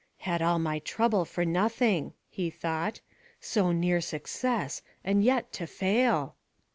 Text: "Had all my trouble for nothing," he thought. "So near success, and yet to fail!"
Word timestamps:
"Had 0.21 0.41
all 0.41 0.57
my 0.57 0.79
trouble 0.79 1.25
for 1.25 1.45
nothing," 1.45 2.13
he 2.27 2.49
thought. 2.49 3.01
"So 3.39 3.71
near 3.71 4.01
success, 4.01 4.81
and 5.03 5.23
yet 5.23 5.53
to 5.53 5.67
fail!" 5.67 6.35